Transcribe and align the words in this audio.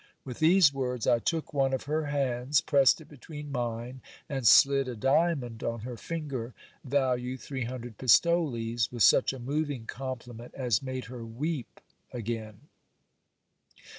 With 0.25 0.39
these 0.39 0.73
words 0.73 1.05
I 1.05 1.19
took 1.19 1.53
one 1.53 1.73
of 1.75 1.83
her 1.83 2.05
hands, 2.07 2.59
pressed 2.59 2.99
it 3.01 3.07
between 3.07 3.51
mine, 3.51 4.01
and 4.27 4.47
slid 4.47 4.87
a 4.87 4.95
diamond 4.95 5.61
on 5.61 5.81
her 5.81 5.95
finger 5.95 6.55
value 6.83 7.37
three 7.37 7.65
hundred 7.65 7.99
pistoles, 7.99 8.91
with 8.91 9.03
such 9.03 9.31
a 9.31 9.37
moving 9.37 9.85
compliment 9.85 10.55
as 10.55 10.81
made 10.81 11.05
her 11.05 11.23
weep 11.23 11.79
again. 12.11 12.61